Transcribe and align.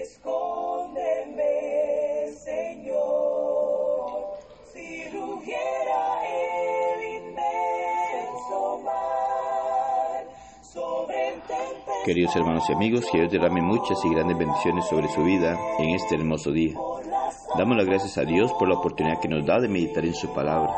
Escóndeme, 0.00 1.44
Señor, 2.32 4.30
si 4.72 5.04
rugiera 5.10 6.22
el 6.24 7.16
inmenso 7.16 8.80
mar 8.82 10.24
sobre 10.62 11.28
el 11.28 11.34
Queridos 12.06 12.34
hermanos 12.34 12.64
y 12.70 12.72
amigos, 12.72 13.04
que 13.12 13.18
Dios 13.18 13.30
derrame 13.30 13.60
muchas 13.60 14.02
y 14.02 14.08
grandes 14.08 14.38
bendiciones 14.38 14.86
sobre 14.86 15.08
su 15.08 15.22
vida 15.22 15.58
en 15.78 15.90
este 15.90 16.14
hermoso 16.14 16.50
día. 16.50 16.78
Damos 17.58 17.76
las 17.76 17.84
gracias 17.84 18.16
a 18.16 18.24
Dios 18.24 18.54
por 18.54 18.70
la 18.70 18.78
oportunidad 18.78 19.20
que 19.20 19.28
nos 19.28 19.44
da 19.44 19.60
de 19.60 19.68
meditar 19.68 20.06
en 20.06 20.14
su 20.14 20.32
palabra. 20.32 20.74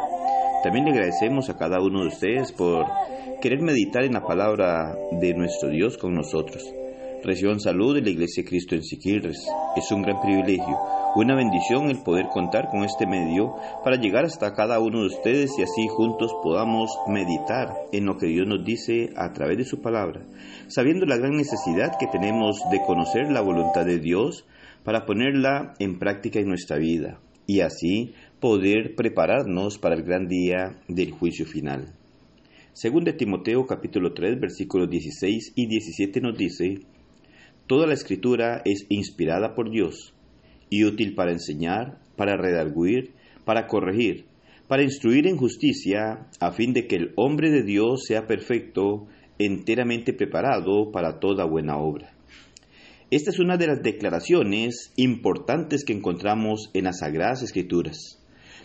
También 0.64 0.84
le 0.86 0.90
agradecemos 0.90 1.48
a 1.48 1.56
cada 1.56 1.80
uno 1.80 2.00
de 2.00 2.08
ustedes 2.08 2.50
por 2.50 2.86
querer 3.40 3.62
meditar 3.62 4.02
en 4.02 4.14
la 4.14 4.26
palabra 4.26 4.96
de 5.12 5.32
nuestro 5.34 5.68
Dios 5.68 5.96
con 5.96 6.12
nosotros. 6.12 6.74
Reciban 7.24 7.60
salud 7.60 7.94
de 7.94 8.02
la 8.02 8.10
Iglesia 8.10 8.42
de 8.42 8.48
Cristo 8.48 8.74
en 8.74 8.82
Siquirres. 8.82 9.46
Es 9.76 9.92
un 9.92 10.02
gran 10.02 10.20
privilegio, 10.20 10.76
una 11.14 11.36
bendición 11.36 11.88
el 11.88 12.02
poder 12.02 12.26
contar 12.26 12.68
con 12.68 12.82
este 12.82 13.06
medio 13.06 13.54
para 13.84 13.94
llegar 13.94 14.24
hasta 14.24 14.54
cada 14.54 14.80
uno 14.80 15.02
de 15.02 15.06
ustedes 15.06 15.52
y 15.56 15.62
así 15.62 15.86
juntos 15.88 16.34
podamos 16.42 16.90
meditar 17.06 17.74
en 17.92 18.06
lo 18.06 18.16
que 18.16 18.26
Dios 18.26 18.48
nos 18.48 18.64
dice 18.64 19.10
a 19.16 19.32
través 19.32 19.56
de 19.56 19.64
su 19.64 19.80
palabra, 19.80 20.26
sabiendo 20.66 21.06
la 21.06 21.16
gran 21.16 21.36
necesidad 21.36 21.96
que 21.96 22.08
tenemos 22.08 22.58
de 22.72 22.82
conocer 22.84 23.30
la 23.30 23.40
voluntad 23.40 23.86
de 23.86 24.00
Dios 24.00 24.44
para 24.82 25.06
ponerla 25.06 25.74
en 25.78 26.00
práctica 26.00 26.40
en 26.40 26.48
nuestra 26.48 26.76
vida 26.78 27.20
y 27.46 27.60
así 27.60 28.14
poder 28.40 28.96
prepararnos 28.96 29.78
para 29.78 29.94
el 29.94 30.02
gran 30.02 30.26
día 30.26 30.80
del 30.88 31.12
juicio 31.12 31.46
final. 31.46 31.94
Según 32.72 33.04
de 33.04 33.12
Timoteo 33.12 33.66
capítulo 33.66 34.14
3 34.14 34.40
versículos 34.40 34.88
16 34.88 35.52
y 35.54 35.66
17 35.66 36.20
nos 36.22 36.38
dice, 36.38 36.80
Toda 37.66 37.86
la 37.86 37.94
escritura 37.94 38.62
es 38.64 38.86
inspirada 38.88 39.54
por 39.54 39.70
Dios 39.70 40.14
y 40.68 40.84
útil 40.84 41.14
para 41.14 41.32
enseñar, 41.32 42.00
para 42.16 42.36
redarguir, 42.36 43.12
para 43.44 43.66
corregir, 43.66 44.26
para 44.68 44.82
instruir 44.82 45.26
en 45.26 45.36
justicia, 45.36 46.28
a 46.40 46.52
fin 46.52 46.72
de 46.72 46.86
que 46.86 46.96
el 46.96 47.12
hombre 47.16 47.50
de 47.50 47.62
Dios 47.62 48.04
sea 48.06 48.26
perfecto, 48.26 49.06
enteramente 49.38 50.12
preparado 50.12 50.90
para 50.92 51.18
toda 51.20 51.44
buena 51.44 51.76
obra. 51.76 52.12
Esta 53.10 53.30
es 53.30 53.38
una 53.38 53.58
de 53.58 53.66
las 53.66 53.82
declaraciones 53.82 54.92
importantes 54.96 55.84
que 55.84 55.92
encontramos 55.92 56.70
en 56.72 56.84
las 56.84 57.00
Sagradas 57.00 57.42
Escrituras. 57.42 58.18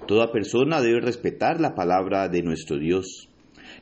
Toda 0.08 0.32
persona 0.32 0.82
debe 0.82 1.02
respetar 1.02 1.60
la 1.60 1.76
palabra 1.76 2.30
de 2.30 2.44
nuestro 2.44 2.78
Dios. 2.78 3.28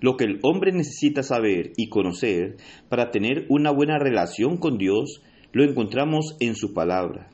Lo 0.01 0.17
que 0.17 0.25
el 0.25 0.39
hombre 0.43 0.71
necesita 0.71 1.23
saber 1.23 1.71
y 1.77 1.89
conocer 1.89 2.57
para 2.89 3.11
tener 3.11 3.45
una 3.49 3.71
buena 3.71 3.97
relación 3.97 4.57
con 4.57 4.77
Dios 4.77 5.21
lo 5.51 5.63
encontramos 5.63 6.35
en 6.39 6.55
su 6.55 6.73
palabra. 6.73 7.29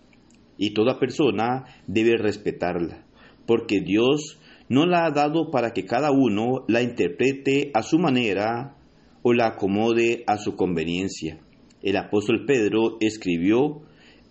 Y 0.57 0.73
toda 0.73 0.99
persona 0.99 1.65
debe 1.87 2.17
respetarla, 2.17 3.05
porque 3.47 3.81
Dios 3.81 4.39
no 4.69 4.85
la 4.85 5.05
ha 5.05 5.11
dado 5.11 5.49
para 5.51 5.71
que 5.71 5.85
cada 5.85 6.11
uno 6.11 6.63
la 6.67 6.81
interprete 6.81 7.71
a 7.73 7.81
su 7.81 7.97
manera 7.97 8.77
o 9.23 9.33
la 9.33 9.47
acomode 9.47 10.23
a 10.27 10.37
su 10.37 10.55
conveniencia. 10.55 11.39
El 11.81 11.97
apóstol 11.97 12.45
Pedro 12.45 12.97
escribió 12.99 13.81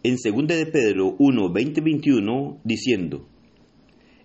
en 0.03 0.17
2 0.17 0.47
de 0.47 0.67
Pedro 0.67 1.15
1, 1.19 1.53
20, 1.53 1.81
21, 1.81 2.61
diciendo, 2.65 3.29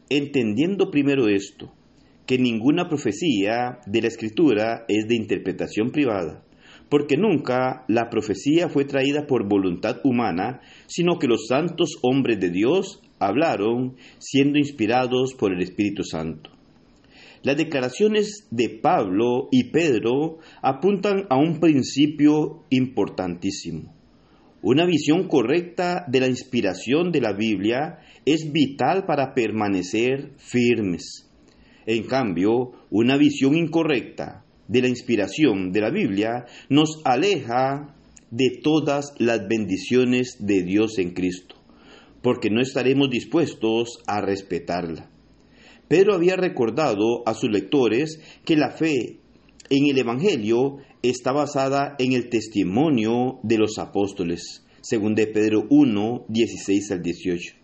entendiendo 0.09 0.91
primero 0.91 1.27
esto, 1.27 1.73
que 2.25 2.37
ninguna 2.37 2.87
profecía 2.87 3.79
de 3.85 4.01
la 4.01 4.07
Escritura 4.07 4.85
es 4.87 5.07
de 5.07 5.15
interpretación 5.15 5.91
privada, 5.91 6.43
porque 6.89 7.17
nunca 7.17 7.85
la 7.87 8.09
profecía 8.09 8.69
fue 8.69 8.85
traída 8.85 9.27
por 9.27 9.47
voluntad 9.47 9.97
humana, 10.03 10.61
sino 10.87 11.19
que 11.19 11.27
los 11.27 11.47
santos 11.47 11.97
hombres 12.01 12.39
de 12.39 12.49
Dios 12.49 13.01
hablaron 13.19 13.95
siendo 14.17 14.57
inspirados 14.57 15.33
por 15.33 15.53
el 15.53 15.61
Espíritu 15.61 16.03
Santo. 16.03 16.51
Las 17.43 17.57
declaraciones 17.57 18.47
de 18.49 18.69
Pablo 18.69 19.49
y 19.51 19.65
Pedro 19.65 20.39
apuntan 20.63 21.27
a 21.29 21.37
un 21.37 21.59
principio 21.59 22.63
importantísimo. 22.71 23.93
Una 24.63 24.87
visión 24.87 25.27
correcta 25.27 26.05
de 26.07 26.21
la 26.21 26.27
inspiración 26.27 27.11
de 27.11 27.21
la 27.21 27.33
Biblia 27.33 27.99
es 28.25 28.51
vital 28.51 29.05
para 29.05 29.35
permanecer 29.35 30.31
firmes. 30.37 31.29
En 31.85 32.03
cambio, 32.03 32.71
una 32.89 33.17
visión 33.17 33.55
incorrecta 33.55 34.43
de 34.67 34.81
la 34.81 34.87
inspiración 34.87 35.71
de 35.71 35.81
la 35.81 35.91
Biblia 35.91 36.45
nos 36.69 37.01
aleja 37.03 37.95
de 38.31 38.59
todas 38.61 39.13
las 39.19 39.47
bendiciones 39.47 40.37
de 40.39 40.63
Dios 40.63 40.97
en 40.97 41.11
Cristo, 41.11 41.55
porque 42.21 42.49
no 42.49 42.61
estaremos 42.61 43.09
dispuestos 43.09 43.99
a 44.07 44.21
respetarla. 44.21 45.11
Pedro 45.87 46.15
había 46.15 46.35
recordado 46.35 47.27
a 47.27 47.35
sus 47.35 47.51
lectores 47.51 48.19
que 48.43 48.55
la 48.55 48.71
fe 48.71 49.19
en 49.69 49.85
el 49.89 49.97
Evangelio 49.99 50.77
está 51.03 51.31
basada 51.31 51.95
en 51.99 52.13
el 52.13 52.29
testimonio 52.29 53.39
de 53.43 53.59
los 53.59 53.77
apóstoles, 53.77 54.65
según 54.81 55.13
de 55.13 55.27
Pedro 55.27 55.67
1, 55.69 56.25
16 56.27 56.91
al 56.91 57.01
18. 57.03 57.55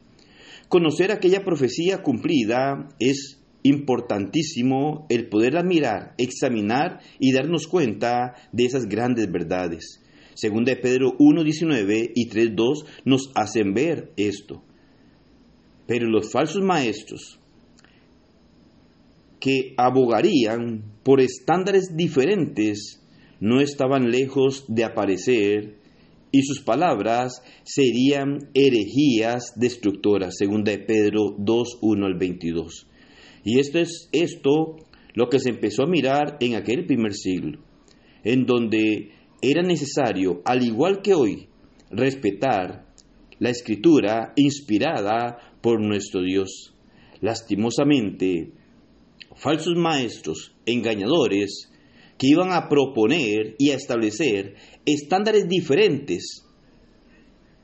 Conocer 0.69 1.11
aquella 1.11 1.43
profecía 1.43 2.03
cumplida 2.03 2.87
es 2.99 3.40
importantísimo 3.63 5.05
el 5.09 5.29
poderla 5.29 5.63
mirar, 5.63 6.13
examinar 6.17 6.99
y 7.19 7.33
darnos 7.33 7.67
cuenta 7.67 8.35
de 8.51 8.65
esas 8.65 8.85
grandes 8.87 9.31
verdades. 9.31 10.01
Según 10.33 10.63
de 10.63 10.75
Pedro 10.75 11.17
1.19 11.17 12.11
y 12.15 12.29
3.2 12.29 12.85
nos 13.05 13.31
hacen 13.35 13.73
ver 13.73 14.11
esto. 14.17 14.63
Pero 15.87 16.07
los 16.09 16.31
falsos 16.31 16.63
maestros 16.63 17.39
que 19.39 19.73
abogarían 19.77 20.83
por 21.03 21.19
estándares 21.19 21.95
diferentes 21.97 23.01
no 23.39 23.59
estaban 23.59 24.11
lejos 24.11 24.65
de 24.67 24.83
aparecer 24.83 25.81
y 26.31 26.43
sus 26.43 26.61
palabras 26.61 27.41
serían 27.63 28.49
herejías 28.53 29.53
destructoras, 29.57 30.35
según 30.37 30.63
de 30.63 30.77
Pedro 30.77 31.35
2.1 31.37 32.05
al 32.05 32.17
22. 32.17 32.87
Y 33.43 33.59
esto 33.59 33.79
es 33.79 34.09
esto 34.11 34.77
lo 35.13 35.29
que 35.29 35.39
se 35.39 35.49
empezó 35.49 35.83
a 35.83 35.89
mirar 35.89 36.37
en 36.39 36.55
aquel 36.55 36.85
primer 36.85 37.13
siglo, 37.13 37.59
en 38.23 38.45
donde 38.45 39.11
era 39.41 39.61
necesario, 39.63 40.41
al 40.45 40.63
igual 40.63 41.01
que 41.01 41.13
hoy, 41.13 41.47
respetar 41.89 42.85
la 43.39 43.49
escritura 43.49 44.33
inspirada 44.35 45.57
por 45.61 45.81
nuestro 45.81 46.21
Dios. 46.21 46.75
Lastimosamente, 47.21 48.51
falsos 49.35 49.75
maestros, 49.75 50.55
engañadores, 50.65 51.71
que 52.17 52.27
iban 52.27 52.51
a 52.53 52.69
proponer 52.69 53.55
y 53.57 53.71
a 53.71 53.75
establecer 53.75 54.55
estándares 54.85 55.47
diferentes, 55.47 56.45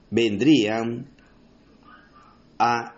vendrían 0.10 1.12
a 2.58 2.97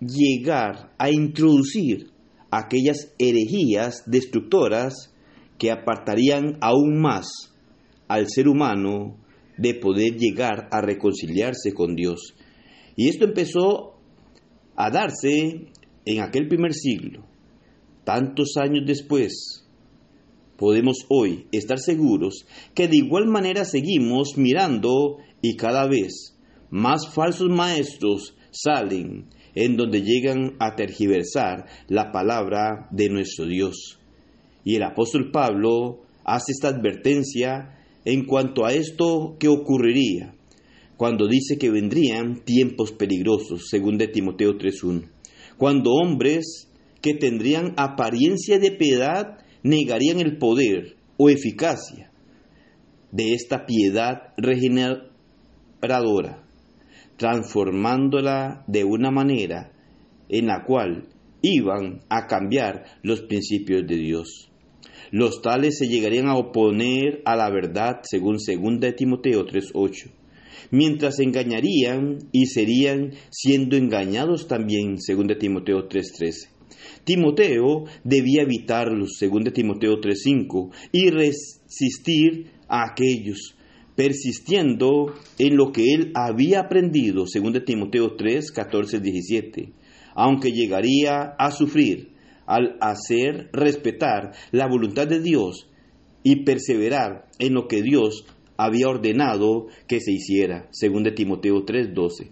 llegar 0.00 0.94
a 0.98 1.10
introducir 1.10 2.10
aquellas 2.50 3.14
herejías 3.18 4.02
destructoras 4.06 5.12
que 5.58 5.70
apartarían 5.70 6.58
aún 6.60 7.00
más 7.00 7.26
al 8.08 8.28
ser 8.28 8.48
humano 8.48 9.16
de 9.56 9.74
poder 9.74 10.16
llegar 10.16 10.68
a 10.70 10.80
reconciliarse 10.80 11.72
con 11.72 11.94
Dios. 11.94 12.34
Y 12.94 13.08
esto 13.08 13.24
empezó 13.24 13.94
a 14.76 14.90
darse 14.90 15.68
en 16.04 16.20
aquel 16.20 16.48
primer 16.48 16.74
siglo. 16.74 17.24
Tantos 18.04 18.56
años 18.56 18.84
después, 18.86 19.66
podemos 20.56 20.98
hoy 21.08 21.46
estar 21.52 21.78
seguros 21.78 22.46
que 22.74 22.88
de 22.88 22.96
igual 22.96 23.26
manera 23.26 23.64
seguimos 23.64 24.36
mirando 24.36 25.18
y 25.42 25.56
cada 25.56 25.86
vez 25.86 26.36
más 26.70 27.12
falsos 27.12 27.48
maestros 27.48 28.36
salen 28.50 29.26
en 29.56 29.76
donde 29.76 30.02
llegan 30.02 30.54
a 30.60 30.76
tergiversar 30.76 31.66
la 31.88 32.12
palabra 32.12 32.86
de 32.92 33.08
nuestro 33.08 33.46
Dios. 33.46 33.98
Y 34.64 34.76
el 34.76 34.84
apóstol 34.84 35.32
Pablo 35.32 36.02
hace 36.24 36.52
esta 36.52 36.68
advertencia 36.68 37.76
en 38.04 38.26
cuanto 38.26 38.66
a 38.66 38.72
esto 38.72 39.34
que 39.40 39.48
ocurriría, 39.48 40.34
cuando 40.96 41.26
dice 41.26 41.58
que 41.58 41.70
vendrían 41.70 42.44
tiempos 42.44 42.92
peligrosos, 42.92 43.66
según 43.68 43.98
de 43.98 44.06
Timoteo 44.08 44.58
3.1, 44.58 45.08
cuando 45.56 45.92
hombres 45.92 46.68
que 47.00 47.14
tendrían 47.14 47.72
apariencia 47.76 48.58
de 48.58 48.72
piedad 48.72 49.38
negarían 49.62 50.20
el 50.20 50.36
poder 50.36 50.96
o 51.16 51.30
eficacia 51.30 52.10
de 53.10 53.32
esta 53.32 53.64
piedad 53.64 54.34
regeneradora 54.36 56.45
transformándola 57.16 58.64
de 58.66 58.84
una 58.84 59.10
manera 59.10 59.72
en 60.28 60.46
la 60.46 60.64
cual 60.64 61.08
iban 61.42 62.00
a 62.08 62.26
cambiar 62.26 62.84
los 63.02 63.22
principios 63.22 63.86
de 63.86 63.96
Dios. 63.96 64.50
Los 65.10 65.40
tales 65.40 65.78
se 65.78 65.86
llegarían 65.86 66.26
a 66.26 66.36
oponer 66.36 67.22
a 67.24 67.36
la 67.36 67.48
verdad 67.50 68.00
según 68.02 68.36
2 68.36 68.96
Timoteo 68.96 69.46
3.8, 69.46 70.10
mientras 70.70 71.20
engañarían 71.20 72.18
y 72.32 72.46
serían 72.46 73.12
siendo 73.30 73.76
engañados 73.76 74.48
también 74.48 75.00
según 75.00 75.28
Timoteo 75.38 75.88
3.13. 75.88 76.48
Timoteo 77.04 77.84
debía 78.02 78.42
evitarlos, 78.42 79.16
según 79.18 79.44
de 79.44 79.52
Timoteo 79.52 80.00
3.5, 80.00 80.72
y 80.92 81.10
resistir 81.10 82.50
a 82.68 82.90
aquellos, 82.90 83.55
persistiendo 83.96 85.14
en 85.38 85.56
lo 85.56 85.72
que 85.72 85.94
él 85.94 86.12
había 86.14 86.60
aprendido, 86.60 87.26
según 87.26 87.52
de 87.54 87.62
Timoteo 87.62 88.14
3, 88.16 88.52
14, 88.52 89.00
17, 89.00 89.72
aunque 90.14 90.52
llegaría 90.52 91.34
a 91.38 91.50
sufrir 91.50 92.12
al 92.46 92.76
hacer 92.80 93.50
respetar 93.52 94.32
la 94.52 94.68
voluntad 94.68 95.08
de 95.08 95.20
Dios 95.20 95.68
y 96.22 96.44
perseverar 96.44 97.26
en 97.38 97.54
lo 97.54 97.66
que 97.66 97.82
Dios 97.82 98.24
había 98.56 98.88
ordenado 98.88 99.66
que 99.88 100.00
se 100.00 100.12
hiciera, 100.12 100.68
según 100.70 101.02
de 101.02 101.12
Timoteo 101.12 101.64
3:12. 101.64 102.30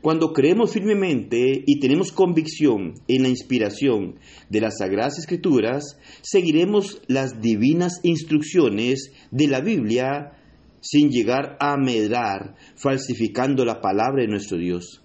Cuando 0.00 0.32
creemos 0.32 0.72
firmemente 0.72 1.64
y 1.66 1.80
tenemos 1.80 2.12
convicción 2.12 2.94
en 3.08 3.22
la 3.22 3.28
inspiración 3.28 4.16
de 4.48 4.60
las 4.60 4.78
Sagradas 4.78 5.18
Escrituras, 5.18 5.98
seguiremos 6.22 7.00
las 7.08 7.40
divinas 7.40 8.00
instrucciones 8.02 9.12
de 9.30 9.48
la 9.48 9.60
Biblia 9.60 10.37
sin 10.80 11.10
llegar 11.10 11.56
a 11.60 11.76
medrar, 11.76 12.56
falsificando 12.76 13.64
la 13.64 13.80
palabra 13.80 14.22
de 14.22 14.28
nuestro 14.28 14.58
Dios. 14.58 15.02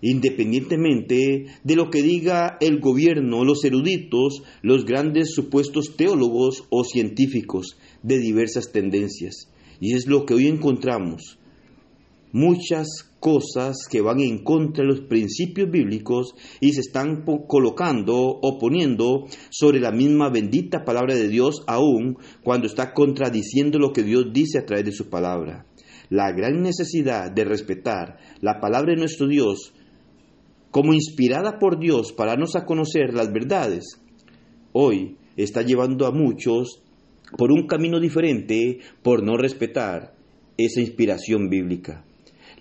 Independientemente 0.00 1.46
de 1.62 1.76
lo 1.76 1.88
que 1.90 2.02
diga 2.02 2.56
el 2.60 2.80
gobierno, 2.80 3.44
los 3.44 3.64
eruditos, 3.64 4.42
los 4.60 4.84
grandes 4.84 5.32
supuestos 5.32 5.96
teólogos 5.96 6.64
o 6.70 6.82
científicos 6.84 7.76
de 8.02 8.18
diversas 8.18 8.72
tendencias. 8.72 9.48
Y 9.80 9.94
es 9.94 10.06
lo 10.06 10.26
que 10.26 10.34
hoy 10.34 10.48
encontramos. 10.48 11.38
Muchas 12.32 12.88
cosas 13.20 13.86
que 13.90 14.00
van 14.00 14.20
en 14.20 14.42
contra 14.42 14.82
de 14.82 14.90
los 14.90 15.02
principios 15.02 15.70
bíblicos 15.70 16.34
y 16.60 16.72
se 16.72 16.80
están 16.80 17.24
colocando 17.46 18.16
o 18.16 18.58
poniendo 18.58 19.26
sobre 19.50 19.80
la 19.80 19.92
misma 19.92 20.30
bendita 20.30 20.84
palabra 20.84 21.14
de 21.14 21.28
Dios 21.28 21.62
aún 21.66 22.16
cuando 22.42 22.66
está 22.66 22.94
contradiciendo 22.94 23.78
lo 23.78 23.92
que 23.92 24.02
Dios 24.02 24.32
dice 24.32 24.58
a 24.58 24.64
través 24.64 24.86
de 24.86 24.92
su 24.92 25.10
palabra. 25.10 25.66
La 26.08 26.32
gran 26.32 26.62
necesidad 26.62 27.30
de 27.30 27.44
respetar 27.44 28.18
la 28.40 28.60
palabra 28.60 28.92
de 28.92 28.98
nuestro 28.98 29.28
Dios 29.28 29.74
como 30.72 30.94
inspirada 30.94 31.58
por 31.58 31.78
Dios 31.78 32.12
para 32.12 32.32
darnos 32.32 32.56
a 32.56 32.64
conocer 32.64 33.12
las 33.12 33.30
verdades, 33.30 34.00
hoy 34.72 35.18
está 35.36 35.62
llevando 35.62 36.06
a 36.06 36.12
muchos 36.12 36.82
por 37.36 37.52
un 37.52 37.66
camino 37.66 38.00
diferente 38.00 38.80
por 39.02 39.22
no 39.22 39.36
respetar 39.36 40.14
esa 40.56 40.80
inspiración 40.80 41.48
bíblica. 41.48 42.04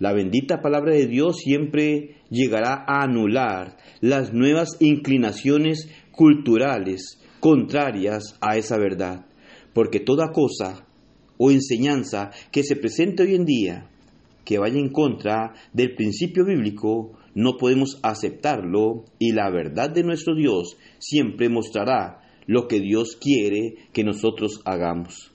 La 0.01 0.13
bendita 0.13 0.62
palabra 0.62 0.95
de 0.95 1.06
Dios 1.06 1.38
siempre 1.38 2.15
llegará 2.31 2.83
a 2.88 3.03
anular 3.03 3.77
las 4.00 4.33
nuevas 4.33 4.69
inclinaciones 4.80 5.92
culturales 6.12 7.21
contrarias 7.39 8.36
a 8.42 8.57
esa 8.57 8.80
verdad, 8.80 9.27
porque 9.74 10.00
toda 10.00 10.31
cosa 10.31 10.88
o 11.38 11.51
enseñanza 11.51 12.31
que 12.51 12.63
se 12.63 12.75
presente 12.77 13.21
hoy 13.21 13.36
en 13.36 13.45
día 13.45 13.92
que 14.44 14.57
vaya 14.57 14.80
en 14.80 14.89
contra 14.89 15.53
del 15.71 15.94
principio 15.94 16.45
bíblico 16.45 17.12
no 17.36 17.57
podemos 17.57 18.00
aceptarlo 18.01 19.06
y 19.19 19.33
la 19.33 19.51
verdad 19.51 19.92
de 19.92 20.01
nuestro 20.01 20.33
Dios 20.33 20.77
siempre 20.98 21.48
mostrará 21.48 22.24
lo 22.48 22.68
que 22.68 22.80
Dios 22.80 23.19
quiere 23.21 23.75
que 23.94 24.03
nosotros 24.03 24.62
hagamos. 24.65 25.31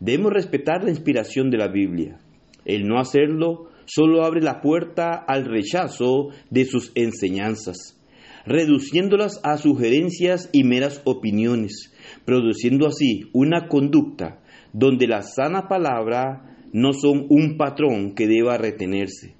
Debemos 0.00 0.32
respetar 0.32 0.82
la 0.82 0.90
inspiración 0.90 1.50
de 1.50 1.58
la 1.58 1.68
Biblia. 1.68 2.18
El 2.64 2.88
no 2.88 2.98
hacerlo 2.98 3.68
solo 3.88 4.22
abre 4.22 4.42
la 4.42 4.60
puerta 4.60 5.14
al 5.14 5.46
rechazo 5.46 6.28
de 6.50 6.66
sus 6.66 6.92
enseñanzas, 6.94 7.98
reduciéndolas 8.44 9.40
a 9.44 9.56
sugerencias 9.56 10.50
y 10.52 10.62
meras 10.62 11.00
opiniones, 11.04 11.92
produciendo 12.24 12.86
así 12.86 13.30
una 13.32 13.66
conducta 13.66 14.40
donde 14.72 15.06
la 15.06 15.22
sana 15.22 15.68
palabra 15.68 16.56
no 16.72 16.92
son 16.92 17.26
un 17.30 17.56
patrón 17.56 18.14
que 18.14 18.26
deba 18.26 18.58
retenerse, 18.58 19.34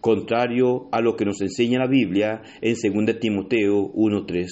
contrario 0.00 0.88
a 0.92 1.02
lo 1.02 1.14
que 1.16 1.26
nos 1.26 1.42
enseña 1.42 1.78
la 1.78 1.86
Biblia 1.86 2.40
en 2.62 2.74
2 2.74 3.20
Timoteo 3.20 3.92
1.3. 3.92 4.46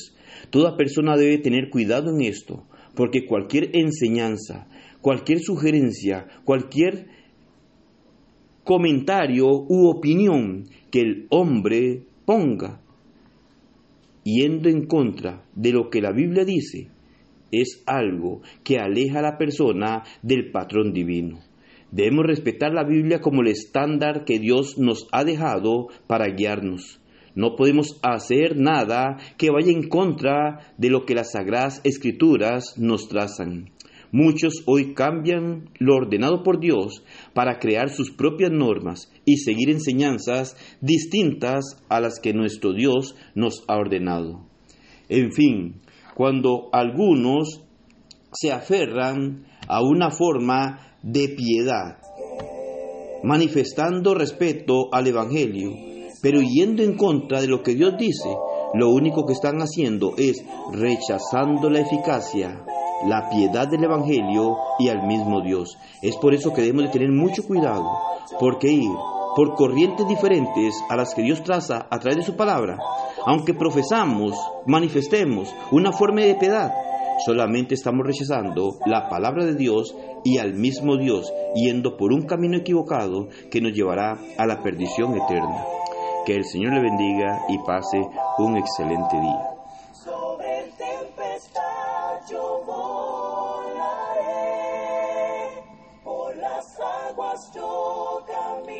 Toda 0.50 0.77
persona 0.77 1.17
debe 1.17 1.39
tener 1.39 1.71
cuidado 1.71 2.11
en 2.11 2.21
esto, 2.21 2.67
porque 2.95 3.25
cualquier 3.27 3.71
enseñanza, 3.73 4.69
cualquier 5.00 5.41
sugerencia, 5.41 6.27
cualquier 6.45 7.18
comentario 8.69 9.47
u 9.47 9.88
opinión 9.88 10.65
que 10.91 11.00
el 11.00 11.26
hombre 11.31 12.03
ponga, 12.26 12.82
yendo 14.25 14.69
en 14.69 14.85
contra 14.85 15.43
de 15.55 15.73
lo 15.73 15.88
que 15.88 16.03
la 16.03 16.12
Biblia 16.12 16.44
dice, 16.44 16.88
es 17.50 17.82
algo 17.87 18.43
que 18.65 18.76
aleja 18.76 19.20
a 19.20 19.23
la 19.23 19.38
persona 19.38 20.03
del 20.20 20.50
patrón 20.50 20.93
divino. 20.93 21.38
Debemos 21.93 22.26
respetar 22.26 22.75
la 22.75 22.85
Biblia 22.85 23.23
como 23.23 23.41
el 23.41 23.49
estándar 23.49 24.26
que 24.26 24.38
Dios 24.38 24.76
nos 24.76 25.09
ha 25.12 25.25
dejado 25.25 25.87
para 26.06 26.26
guiarnos. 26.26 27.00
No 27.35 27.56
podemos 27.56 27.99
hacer 28.03 28.59
nada 28.59 29.17
que 29.38 29.49
vaya 29.50 29.73
en 29.73 29.88
contra 29.88 30.75
de 30.76 30.91
lo 30.91 31.06
que 31.06 31.14
las 31.14 31.32
sagradas 31.32 31.81
escrituras 31.85 32.75
nos 32.76 33.09
trazan. 33.09 33.71
Muchos 34.10 34.62
hoy 34.66 34.94
cambian 34.94 35.69
lo 35.78 35.96
ordenado 35.96 36.43
por 36.43 36.60
Dios 36.60 37.05
para 37.34 37.58
crear 37.58 37.90
sus 37.90 38.10
propias 38.10 38.50
normas 38.50 39.12
y 39.25 39.37
seguir 39.37 39.69
enseñanzas 39.70 40.56
distintas 40.81 41.64
a 41.88 42.00
las 42.00 42.19
que 42.20 42.32
nuestro 42.32 42.72
Dios 42.72 43.16
nos 43.34 43.64
ha 43.69 43.76
ordenado. 43.76 44.46
En 45.10 45.32
fin, 45.32 45.82
cuando 46.14 46.69
algunos 46.72 47.62
se 48.32 48.50
aferran 48.50 49.46
a 49.69 49.82
una 49.82 50.11
forma 50.11 50.96
de 51.02 51.28
piedad, 51.28 51.99
manifestando 53.23 54.14
respeto 54.14 54.92
al 54.92 55.06
Evangelio, 55.06 55.73
pero 56.23 56.40
yendo 56.40 56.83
en 56.83 56.97
contra 56.97 57.40
de 57.40 57.49
lo 57.49 57.62
que 57.62 57.75
Dios 57.75 57.94
dice, 57.99 58.30
lo 58.75 58.90
único 58.90 59.25
que 59.26 59.33
están 59.33 59.59
haciendo 59.59 60.14
es 60.16 60.44
rechazando 60.73 61.71
la 61.71 61.80
eficacia, 61.80 62.64
la 63.07 63.28
piedad 63.31 63.69
del 63.69 63.85
Evangelio 63.85 64.57
y 64.78 64.88
al 64.88 65.07
mismo 65.07 65.40
Dios. 65.40 65.78
Es 66.02 66.17
por 66.17 66.35
eso 66.35 66.52
que 66.52 66.62
debemos 66.62 66.85
de 66.85 66.90
tener 66.90 67.11
mucho 67.11 67.47
cuidado, 67.47 67.85
porque 68.40 68.73
ir 68.73 68.90
por 69.37 69.55
corrientes 69.55 70.07
diferentes 70.09 70.75
a 70.88 70.97
las 70.97 71.14
que 71.14 71.23
Dios 71.23 71.43
traza 71.43 71.87
a 71.90 71.99
través 71.99 72.17
de 72.17 72.25
su 72.25 72.37
palabra, 72.37 72.78
aunque 73.26 73.55
profesamos, 73.55 74.35
manifestemos 74.67 75.55
una 75.71 75.93
forma 75.93 76.23
de 76.23 76.35
piedad, 76.35 76.73
solamente 77.25 77.75
estamos 77.75 78.07
rechazando 78.07 78.78
la 78.87 79.09
palabra 79.09 79.45
de 79.45 79.55
Dios 79.55 79.95
y 80.25 80.38
al 80.38 80.55
mismo 80.55 80.97
Dios, 80.97 81.33
yendo 81.55 81.97
por 81.97 82.12
un 82.12 82.23
camino 82.23 82.57
equivocado 82.57 83.28
que 83.50 83.61
nos 83.61 83.73
llevará 83.73 84.19
a 84.37 84.47
la 84.47 84.62
perdición 84.62 85.17
eterna. 85.17 85.64
Que 86.26 86.35
el 86.35 86.45
Señor 86.45 86.75
le 86.75 86.83
bendiga 86.83 87.43
y 87.49 87.59
pase 87.59 88.00
un 88.38 88.57
excelente 88.57 89.17
día. 89.17 89.59
pasto 97.38 98.25
caminaré, 98.26 98.75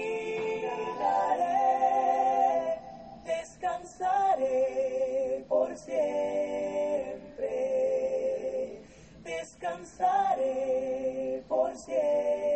descansaré 3.25 4.65
por 5.49 5.77
siempre, 5.77 6.01
descansaré 9.23 10.45
por 11.49 11.77
siempre. 11.77 12.48